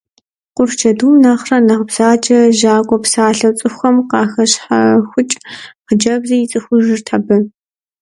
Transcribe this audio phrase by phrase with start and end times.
[0.55, 5.35] Къурш джэдум нэхърэ нэхъ бзаджэрэ жьакӏуэу псалъэу цӏыхухэм къахэщхьэхукӏ
[5.85, 7.35] хъыджэбзыр ицӏыхужырт абы.